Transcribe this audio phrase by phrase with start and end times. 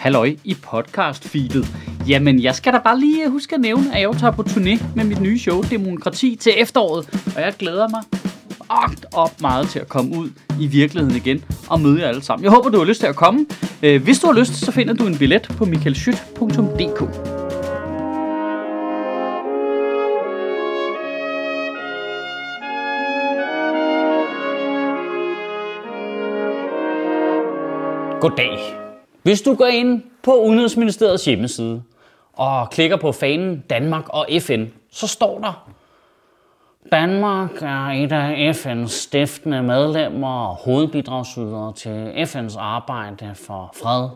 [0.00, 1.66] halløj i podcast-feedet.
[2.08, 4.84] Jamen, jeg skal da bare lige øh, huske at nævne, at jeg tager på turné
[4.96, 7.08] med mit nye show, Demokrati, til efteråret.
[7.36, 8.02] Og jeg glæder mig
[8.70, 12.44] agt op meget til at komme ud i virkeligheden igen og møde jer alle sammen.
[12.44, 13.46] Jeg håber, du har lyst til at komme.
[13.82, 17.00] Øh, hvis du har lyst, så finder du en billet på michaelschyt.dk.
[28.20, 28.89] Goddag.
[29.22, 31.82] Hvis du går ind på Udenrigsministeriets hjemmeside
[32.32, 35.70] og klikker på fanen Danmark og FN, så står der,
[36.92, 44.08] Danmark er et af FN's stiftende medlemmer og hovedbidragsydere til FN's arbejde for fred,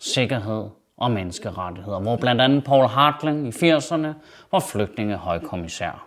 [0.00, 0.64] sikkerhed
[0.96, 4.08] og menneskerettigheder, hvor blandt andet Paul Hartling i 80'erne
[4.52, 6.06] var flygtningehøjkommissær.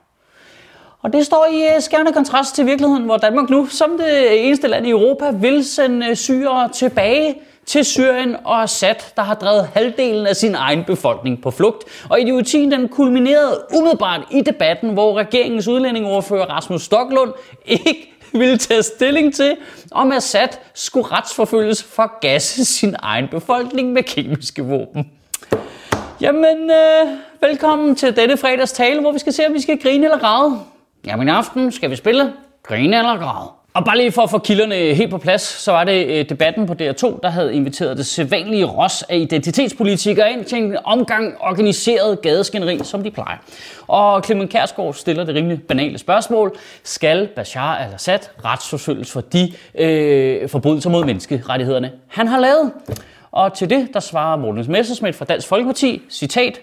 [1.02, 4.68] Og det står i øh, skærende kontrast til virkeligheden, hvor Danmark nu, som det eneste
[4.68, 9.70] land i Europa, vil sende øh, syre tilbage til Syrien og Assad, der har drevet
[9.74, 11.84] halvdelen af sin egen befolkning på flugt.
[12.10, 17.34] Og idiotien den kulminerede umiddelbart i debatten, hvor regeringens udlændingeordfører Rasmus Stoklund
[17.66, 19.58] ikke ville tage stilling til,
[19.92, 25.12] om Assad skulle retsforfølges for at gasse sin egen befolkning med kemiske våben.
[26.22, 27.08] Jamen, øh,
[27.42, 30.60] velkommen til dette fredags tale, hvor vi skal se, om vi skal grine eller græde.
[31.06, 33.50] Jamen i aften skal vi spille grine eller græde.
[33.76, 36.30] Og bare lige for at få kilderne øh, helt på plads, så var det øh,
[36.30, 41.36] debatten på DR2, der havde inviteret det sædvanlige ros af identitetspolitikere ind til en omgang
[41.40, 43.38] organiseret gadeskænderi, som de plejer.
[43.88, 46.56] Og Clement Kærsgaard stiller det rimelig banale spørgsmål.
[46.84, 52.72] Skal Bashar al-Assad retsforfølges for de øh, forbrydelser mod menneskerettighederne, han har lavet?
[53.32, 56.60] Og til det, der svarer Morten Messersmith fra Dansk Folkeparti, citat,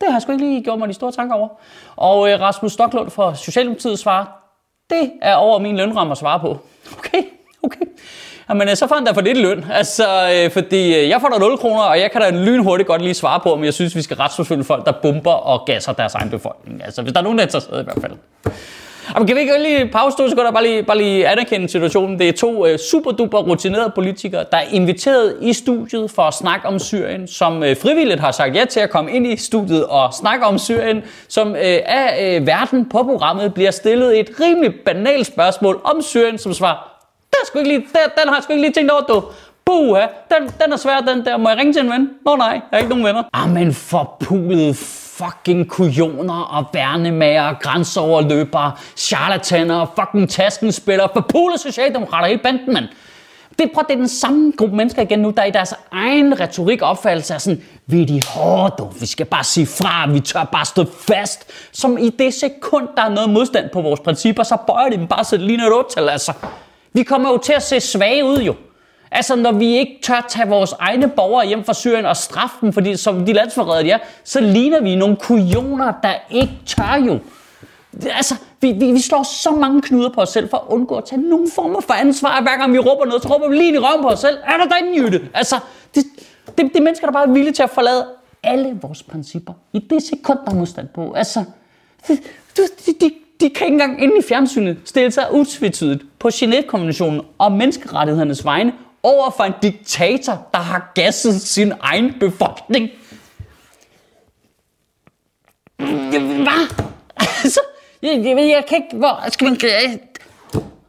[0.00, 1.48] det har jeg sgu ikke lige gjort mig de store tanker over.
[1.96, 4.41] Og øh, Rasmus Stoklund fra Socialdemokratiet svarer,
[4.92, 6.58] det er over min lønramme at svare på.
[6.98, 7.22] Okay,
[7.62, 7.86] okay.
[8.48, 9.64] Jamen, øh, så får han da for lidt løn.
[9.72, 10.04] Altså,
[10.34, 13.14] øh, fordi øh, jeg får da 0 kroner, og jeg kan da lynhurtigt godt lige
[13.14, 16.30] svare på, om jeg synes, vi skal retsforfølge folk, der bomber og gasser deres egen
[16.30, 16.84] befolkning.
[16.84, 18.12] Altså, hvis der er nogen, der er interesseret i hvert fald.
[19.14, 22.18] Jamen, kan vi ikke lige pause to sekunder, bare lige, bare lige anerkende situationen.
[22.18, 26.34] Det er to øh, super duper rutinerede politikere, der er inviteret i studiet for at
[26.34, 29.86] snakke om Syrien, som øh, frivilligt har sagt ja til at komme ind i studiet
[29.86, 34.74] og snakke om Syrien, som øh, af øh, verden på programmet bliver stillet et rimelig
[34.84, 37.04] banalt spørgsmål om Syrien, som svar.
[37.30, 39.22] der sgu ikke lige, der, den har jeg sgu ikke lige tænkt over, du.
[39.64, 41.36] Puha, den, den er svær, den der.
[41.36, 42.10] Må jeg ringe til en ven?
[42.26, 43.22] Nå nej, jeg har ikke nogen venner.
[43.32, 52.40] Ah, men for pulet fucking kujoner og værnemager, grænseoverløbere, charlataner, fucking taskenspillere, forpulede socialdemokrater, hele
[52.42, 52.84] banden, mand.
[53.58, 56.82] Det, prøv, det er den samme gruppe mennesker igen nu, der i deres egen retorik
[56.82, 60.64] opfattelse er sådan, vi er de hårde, vi skal bare sige fra, vi tør bare
[60.64, 61.50] stå fast.
[61.72, 65.06] Som i det sekund, der er noget modstand på vores principper, så bøjer de dem
[65.06, 66.32] bare, så det ligner et 8 altså.
[66.92, 68.54] Vi kommer jo til at se svage ud jo.
[69.14, 72.72] Altså, når vi ikke tør tage vores egne borgere hjem fra Syrien og straffe dem,
[72.72, 77.18] fordi som de landsforrædere de er, så ligner vi nogle kujoner, der ikke tør jo.
[78.10, 81.04] Altså, vi, vi, vi slår så mange knuder på os selv for at undgå at
[81.04, 82.42] tage nogen form for ansvar.
[82.42, 84.38] Hver gang vi råber noget, så råber vi lige i røven på os selv.
[84.44, 85.28] Er der derinde, Jytte?
[85.34, 85.56] Altså,
[85.94, 86.04] det,
[86.46, 88.06] det, det er mennesker, der bare er villige til at forlade
[88.42, 89.52] alle vores principper.
[89.72, 91.12] I det sekund, der er modstand på.
[91.12, 91.44] Altså,
[92.08, 92.18] de,
[92.56, 92.62] de,
[93.00, 98.44] de, de kan ikke engang inde i fjernsynet stille sig utvetydigt på Genève-konventionen og menneskerettighedernes
[98.44, 98.72] vegne
[99.02, 102.90] over for en diktator, der har gasset sin egen befolkning.
[105.76, 106.84] Hvad?
[107.18, 107.60] Altså,
[108.02, 108.96] jeg, jeg, jeg kan ikke...
[108.96, 109.98] Hvor, skal man, øh,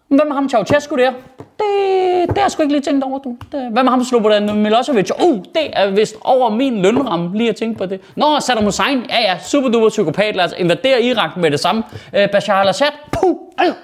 [0.07, 1.11] hvem er ham Ceausescu der?
[1.59, 3.37] Det, det har jeg sgu ikke lige tænkt over, du.
[3.51, 5.09] Det, hvad med ham Slobodan Milosevic?
[5.23, 8.01] Uh, det er vist over min lønramme lige at tænke på det.
[8.15, 11.83] Nå, Saddam Hussein, ja ja, super duper psykopat, lad os invadere Irak med det samme.
[12.13, 13.35] Uh, Bashar al-Assad, puh,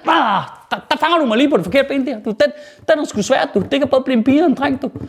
[0.06, 2.18] uh, der, der fanger du mig lige på det forkerte ben der.
[2.18, 2.52] Du, den,
[2.88, 3.60] den er sgu svært, du.
[3.60, 4.90] Det kan både blive en pige og en dreng, du.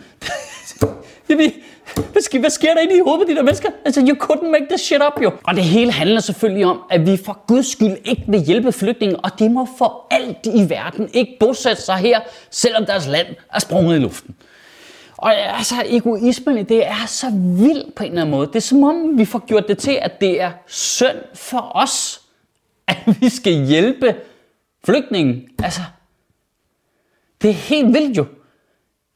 [2.12, 3.70] hvad, sker, hvad sker der inde i hovedet på de der mennesker?
[3.86, 5.32] Altså, you couldn't make this shit up, jo.
[5.44, 9.16] Og det hele handler selvfølgelig om, at vi for guds skyld ikke vil hjælpe flygtninge,
[9.16, 12.20] og de må for alt i verden ikke bosætte sig her,
[12.50, 14.36] selvom deres land er sprunget i luften.
[15.18, 18.48] Og altså, egoismen, det er så vild på en eller anden måde.
[18.48, 22.22] Det er som om, vi får gjort det til, at det er synd for os,
[22.88, 24.16] at vi skal hjælpe
[24.86, 25.48] flygtningen.
[25.64, 25.82] Altså,
[27.42, 28.26] det er helt vildt jo.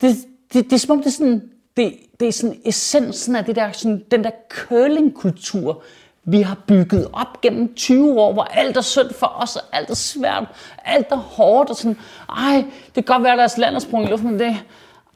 [0.02, 0.16] Det,
[0.54, 3.56] det, det er som om, det er sådan, det, det er sådan essensen af det
[3.56, 5.84] der, sådan, den der curlingkultur,
[6.24, 9.90] vi har bygget op gennem 20 år, hvor alt er synd for os, og alt
[9.90, 10.44] er svært,
[10.86, 11.98] alt er hårdt, og sådan,
[12.30, 14.64] ej, det kan godt være, at deres land er sprunget i luften, men det,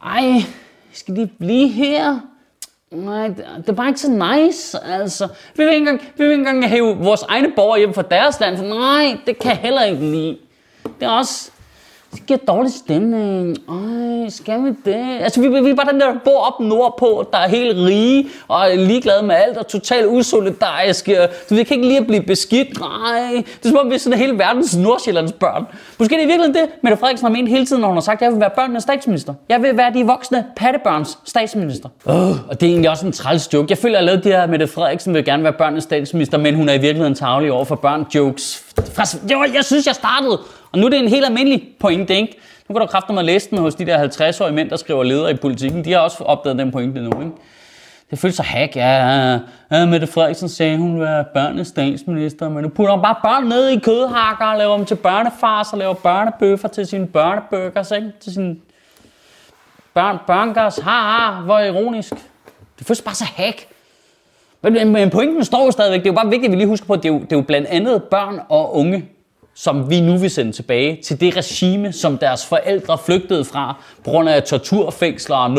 [0.04, 0.32] ej,
[0.92, 2.20] skal de blive her?
[2.92, 5.28] Nej, det er bare ikke så nice, altså.
[5.56, 8.40] Vi vil ikke engang, vi vil ikke engang have vores egne borgere hjem fra deres
[8.40, 10.38] land, for nej, det kan jeg heller ikke lide.
[10.84, 11.52] Det er også,
[12.14, 13.58] det giver dårlig stemning.
[13.70, 15.18] Ej, skal vi det?
[15.22, 18.28] Altså, vi, vi er bare den der, der bor op nordpå, der er helt rige
[18.48, 21.28] og er ligeglade med alt og totalt usolidariske.
[21.48, 22.80] Så vi kan ikke lige at blive beskidt.
[22.80, 25.66] Nej, det er som om vi er sådan hele verdens Nordsjællands børn.
[26.00, 28.22] Måske det er virkelig det, Mette Frederiksen har ment hele tiden, når hun har sagt,
[28.22, 29.34] at jeg vil være børnenes statsminister.
[29.50, 31.90] Jeg vil være de voksne pattebørns statsminister.
[32.06, 33.68] Uh, og det er egentlig også en træls joke.
[33.70, 36.56] Jeg føler, at jeg lavede det her, Mette Frederiksen vil gerne være børnenes statsminister, men
[36.56, 38.66] hun er i virkeligheden tavlig over for børn jokes.
[39.56, 40.40] Jeg synes, jeg startede
[40.72, 42.38] og nu er det en helt almindelig pointe, ikke?
[42.70, 45.04] Nu kan du kræfte mig at læse den hos de der 50-årige mænd, der skriver
[45.04, 45.86] ledere i politikken.
[45.86, 47.32] De har også opdaget den pointe nu, ikke?
[48.12, 49.40] Det føles så hack, ja.
[49.72, 53.68] ja Mette Frederiksen sagde, hun var børnenes statsminister, men nu putter hun bare børn ned
[53.68, 58.12] i kødhakker og laver dem til børnefars og laver børnebøffer til sine børnebøkkers, ikke?
[58.20, 58.56] Til sine
[59.94, 60.78] børn, børnkers.
[60.78, 62.14] Ha, ha, hvor ironisk.
[62.80, 63.68] Det føles bare så hack.
[64.62, 66.00] Men, men pointen står jo stadigvæk.
[66.00, 67.32] Det er jo bare vigtigt, at vi lige husker på, at det er jo, det
[67.32, 69.06] er jo blandt andet børn og unge,
[69.64, 74.12] som vi nu vil sende tilbage til det regime, som deres forældre flygtede fra på
[74.12, 75.56] grund af torturfængsler og 0%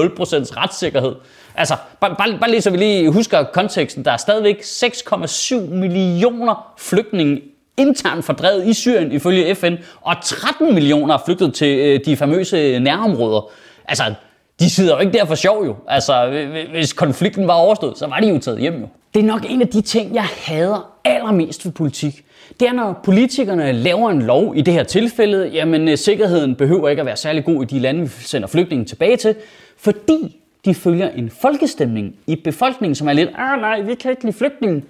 [0.56, 1.14] retssikkerhed.
[1.54, 6.74] Altså, bare, bare, bare lige så vi lige husker konteksten, der er stadigvæk 6,7 millioner
[6.78, 7.40] flygtninge
[7.76, 12.78] internt fordrevet i Syrien ifølge FN, og 13 millioner er flygtet til øh, de famøse
[12.78, 13.50] nærområder.
[13.88, 14.14] Altså,
[14.60, 15.76] de sidder jo ikke der for sjov jo.
[15.88, 18.86] Altså, hvis konflikten var overstået, så var de jo taget hjem jo.
[19.14, 22.24] Det er nok en af de ting, jeg hader allermest ved politik
[22.60, 26.88] det er, når politikerne laver en lov i det her tilfælde, jamen øh, sikkerheden behøver
[26.88, 29.34] ikke at være særlig god i de lande, vi sender flygtninge tilbage til,
[29.76, 34.24] fordi de følger en folkestemning i befolkningen, som er lidt, ah nej, vi kan ikke
[34.24, 34.84] lide flygtninge.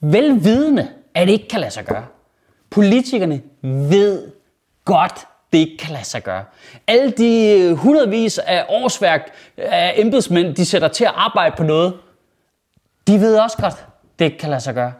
[0.00, 2.04] Velvidende, at det ikke kan lade sig gøre.
[2.70, 4.22] Politikerne ved
[4.84, 6.44] godt, det ikke kan lade sig gøre.
[6.86, 11.62] Alle de øh, hundredvis af årsværk øh, af embedsmænd, de sætter til at arbejde på
[11.62, 11.94] noget,
[13.06, 13.74] de ved også godt,
[14.18, 14.92] det ikke kan lade sig gøre.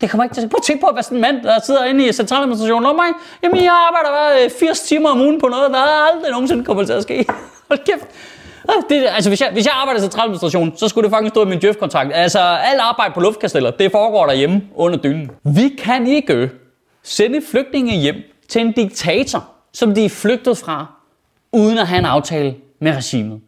[0.00, 1.84] Det kommer ikke til at Prøv at tænke på, hvad sådan en mand, der sidder
[1.84, 3.08] inde i centraladministrationen om mig.
[3.42, 6.84] Jamen, jeg arbejder bare øh, 80 timer om ugen på noget, der aldrig nogensinde kommer
[6.84, 7.26] til at ske.
[7.68, 8.06] Hold kæft.
[8.68, 11.44] Ah, det, altså, hvis jeg, hvis jeg arbejder i centraladministrationen, så skulle det faktisk stå
[11.44, 12.10] i min Jeff-kontrakt.
[12.14, 15.30] Altså, alt arbejde på luftkasteller, det foregår derhjemme under dynen.
[15.44, 16.50] Vi kan ikke
[17.02, 18.16] sende flygtninge hjem
[18.48, 20.86] til en diktator, som de er flygtet fra,
[21.52, 23.40] uden at have en aftale med regimet.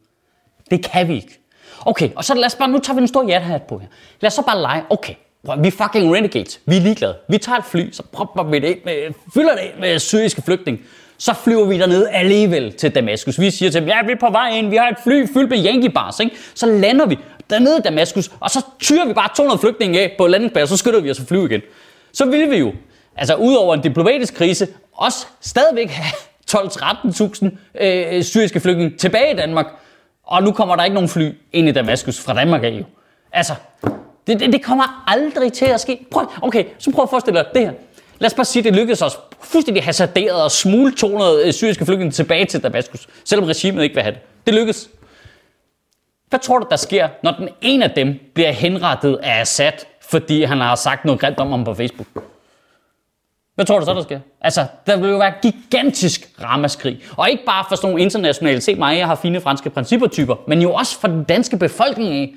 [0.71, 1.41] Det kan vi ikke.
[1.87, 3.89] Okay, og så lad os bare, nu tager vi en stor jathat på her.
[4.21, 5.15] Lad os så bare lege, okay,
[5.59, 6.61] vi er fucking renegades.
[6.67, 7.17] Vi er ligeglade.
[7.29, 10.81] Vi tager et fly, så propper vi det ind med, fylder det med syriske flygtninge.
[11.19, 13.41] Så flyver vi derned alligevel til Damaskus.
[13.41, 15.51] Vi siger til dem, ja, vi er på vej ind, vi har et fly fyldt
[15.51, 16.37] med Yankee bars, ikke?
[16.55, 17.19] Så lander vi
[17.51, 20.77] dernede i Damaskus, og så tyrer vi bare 200 flygtninge af på landingspladsen, og så
[20.77, 21.61] skytter vi os og flyve igen.
[22.13, 22.73] Så ville vi jo,
[23.19, 26.12] altså udover en diplomatisk krise, også stadigvæk have
[26.50, 29.67] 12-13.000 øh, syriske flygtninge tilbage i Danmark.
[30.26, 32.85] Og nu kommer der ikke nogen fly ind i Damaskus fra Danmark af jo.
[33.32, 33.55] Altså,
[34.26, 36.06] det, det, det kommer aldrig til at ske.
[36.11, 37.73] Prøv, okay, så prøv at forestille dig det her.
[38.19, 41.85] Lad os bare sige, at det lykkedes os fuldstændig hasarderet og smule 200 øh, syriske
[41.85, 44.21] flygtninge tilbage til Damaskus, selvom regimet ikke vil have det.
[44.47, 44.91] Det lykkedes.
[46.29, 50.43] Hvad tror du, der sker, når den ene af dem bliver henrettet af Assad, fordi
[50.43, 52.06] han har sagt noget grimt om ham på Facebook?
[53.59, 54.21] Hvad tror du så, der sker?
[54.41, 57.01] Altså, der vil jo være gigantisk ramaskrig.
[57.17, 60.63] Og ikke bare for sådan nogle internationale, se mig, jeg har fine franske principper-typer, men
[60.63, 62.35] jo også for den danske befolkning af.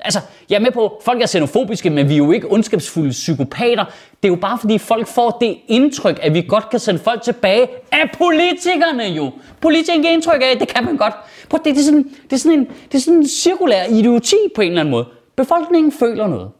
[0.00, 0.20] Altså,
[0.50, 3.84] jeg er med på, folk er xenofobiske, men vi er jo ikke ondskabsfulde psykopater.
[4.22, 7.22] Det er jo bare fordi folk får det indtryk, at vi godt kan sende folk
[7.22, 9.32] tilbage af politikerne jo.
[9.60, 11.14] Politikerne giver indtryk af, det kan man godt.
[11.48, 14.36] Prøv, det, det, er sådan, det, er sådan en, det er sådan en cirkulær idioti
[14.54, 15.06] på en eller anden måde.
[15.36, 16.50] Befolkningen føler noget.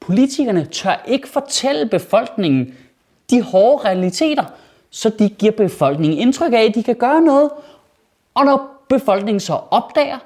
[0.00, 2.74] Politikerne tør ikke fortælle befolkningen
[3.30, 4.44] de hårde realiteter,
[4.90, 7.50] så de giver befolkningen indtryk af, at de kan gøre noget.
[8.34, 10.18] Og når befolkningen så opdager,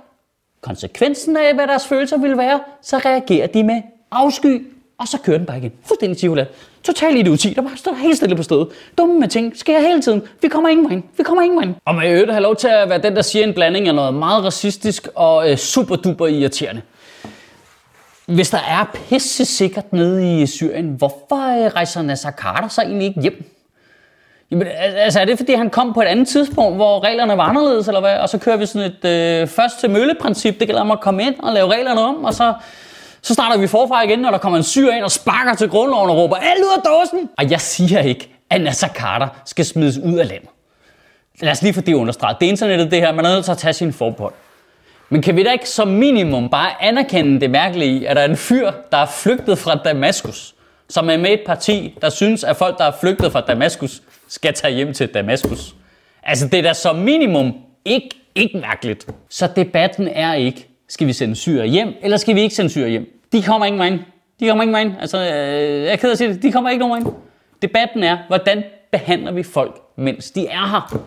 [0.60, 4.66] konsekvensen af, hvad deres følelser vil være, så reagerer de med afsky,
[4.98, 5.72] og så kører den bare igen.
[5.84, 6.48] Fuldstændig cirkulært.
[6.82, 8.68] Total idioti, der bare står helt stille på stedet.
[8.98, 10.22] Dumme med ting, sker hele tiden.
[10.42, 12.88] Vi kommer ingen vej Vi kommer ingen vej Og med øvrigt have lov til at
[12.88, 16.82] være den, der siger en blanding af noget meget racistisk og øh, super duper irriterende.
[18.26, 23.06] Hvis der er pisse sikkert nede i Syrien, hvorfor øh, rejser Nasser Carter så egentlig
[23.08, 23.50] ikke hjem?
[24.50, 27.88] Jamen, altså er det fordi han kom på et andet tidspunkt, hvor reglerne var anderledes,
[27.88, 28.16] eller hvad?
[28.16, 30.60] Og så kører vi sådan et øh, først til mølle-princip.
[30.60, 32.54] Det gælder om at komme ind og lave reglerne om, og så,
[33.22, 36.10] så starter vi forfra igen, når der kommer en syr ind og sparker til grundloven
[36.10, 37.28] og råber, alt ud af dåsen!
[37.38, 40.48] Og jeg siger ikke, at Nasser Carter skal smides ud af landet.
[41.40, 42.36] Lad os lige få det understreget.
[42.40, 44.34] Det er internettet det her, man er nødt til at tage sin forbehold.
[45.08, 48.28] Men kan vi da ikke som minimum bare anerkende det mærkelige i, at der er
[48.28, 50.54] en fyr, der er flygtet fra Damaskus,
[50.88, 54.54] som er med et parti, der synes, at folk, der er flygtet fra Damaskus, skal
[54.54, 55.74] tage hjem til Damaskus.
[56.22, 59.06] Altså, det er da som minimum ikke, ikke mærkeligt.
[59.28, 62.88] Så debatten er ikke, skal vi sende syre hjem, eller skal vi ikke sende syre
[62.88, 63.20] hjem?
[63.32, 64.00] De kommer ingen vejen.
[64.40, 64.94] De kommer ingen vejen.
[65.00, 66.42] Altså, øh, jeg er ked at sige det.
[66.42, 67.16] De kommer ikke nogen vejen.
[67.62, 71.04] Debatten er, hvordan behandler vi folk, mens de er her?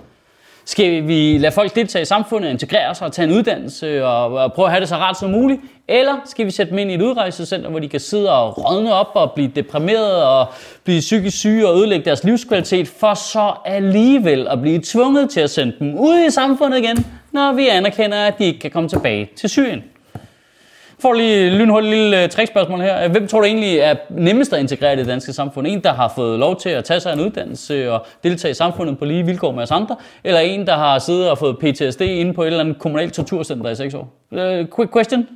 [0.68, 4.54] Skal vi lade folk deltage i samfundet, integrere sig og tage en uddannelse og, og
[4.54, 5.62] prøve at have det så rart som muligt?
[5.88, 8.94] Eller skal vi sætte dem ind i et udrejsecenter, hvor de kan sidde og rådne
[8.94, 10.46] op og blive deprimeret og
[10.84, 15.50] blive psykisk syge og ødelægge deres livskvalitet, for så alligevel at blive tvunget til at
[15.50, 19.30] sende dem ud i samfundet igen, når vi anerkender, at de ikke kan komme tilbage
[19.36, 19.84] til Syrien?
[21.02, 23.08] Får lige lynhurtigt lille øh, trækspørgsmål her.
[23.08, 25.68] Hvem tror du egentlig er nemmest at integrere i det danske samfund?
[25.68, 29.00] En, der har fået lov til at tage sig en uddannelse og deltage i samfundet
[29.00, 29.96] på lige vilkår med os andre?
[30.24, 33.70] Eller en, der har siddet og fået PTSD inde på et eller andet kommunalt torturcenter
[33.70, 34.14] i 6 år?
[34.32, 34.40] Uh,
[34.76, 35.28] quick question.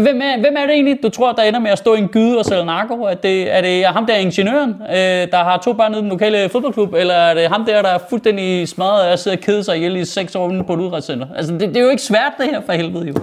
[0.00, 2.08] Hvem er, hvem er det egentlig, du tror, der ender med at stå i en
[2.08, 3.02] gyde og sælge narko?
[3.02, 6.48] Er det, er det ham der ingeniøren, øh, der har to børn i den lokale
[6.48, 6.94] fodboldklub?
[6.94, 9.96] Eller er det ham der, der er fuldstændig smadret og sidder og kede sig ihjel
[9.96, 11.26] i seks år inde på et udrejsecenter?
[11.36, 13.14] Altså, det, det, er jo ikke svært det her for helvede jo.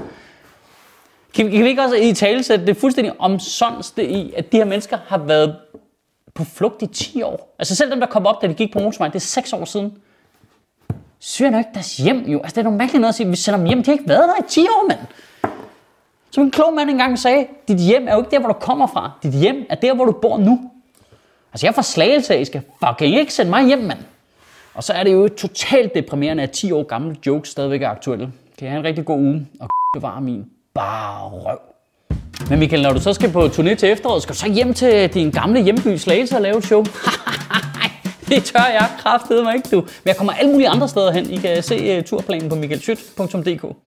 [1.33, 4.65] Kan, kan vi ikke også i tale sætte det fuldstændig omsonste i, at de her
[4.65, 5.55] mennesker har været
[6.33, 7.55] på flugt i 10 år?
[7.59, 9.65] Altså selv dem, der kom op, da de gik på motorvejen, det er 6 år
[9.65, 9.97] siden.
[11.19, 12.39] Syrien er ikke deres hjem, jo.
[12.39, 13.83] Altså det er noget mærkeligt noget at sige, vi sender dem hjem.
[13.83, 14.99] De har ikke været der i 10 år, mand.
[16.31, 18.87] Som en klog mand engang sagde, dit hjem er jo ikke der, hvor du kommer
[18.87, 19.11] fra.
[19.23, 20.71] Dit hjem er der, hvor du bor nu.
[21.53, 23.99] Altså jeg er fra Slagelse, I skal fucking ikke sende mig hjem, mand.
[24.73, 28.31] Og så er det jo totalt deprimerende, at 10 år gamle jokes stadigvæk er aktuelle.
[28.57, 31.57] Kan jeg have en rigtig god uge og bevare min bare røv.
[32.49, 35.13] Men Michael, når du så skal på turné til efteråret, skal du så hjem til
[35.13, 36.83] din gamle hjemby Slagelse og lave et show?
[38.29, 39.81] det tør jeg kraftedeme mig ikke, du.
[39.81, 41.29] Men jeg kommer alle mulige andre steder hen.
[41.29, 43.88] I kan se øh, turplanen på michaelschyt.dk.